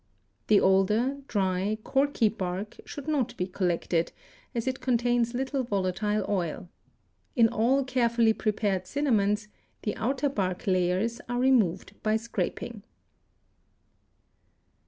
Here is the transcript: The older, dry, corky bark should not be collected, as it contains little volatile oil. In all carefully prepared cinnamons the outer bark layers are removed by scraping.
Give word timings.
The 0.47 0.59
older, 0.59 1.17
dry, 1.27 1.77
corky 1.83 2.27
bark 2.27 2.77
should 2.85 3.07
not 3.07 3.37
be 3.37 3.45
collected, 3.45 4.11
as 4.55 4.65
it 4.65 4.79
contains 4.81 5.35
little 5.35 5.61
volatile 5.61 6.25
oil. 6.27 6.69
In 7.35 7.47
all 7.47 7.83
carefully 7.83 8.33
prepared 8.33 8.87
cinnamons 8.87 9.47
the 9.83 9.95
outer 9.97 10.27
bark 10.27 10.65
layers 10.65 11.21
are 11.29 11.37
removed 11.37 11.93
by 12.01 12.15
scraping. 12.15 12.81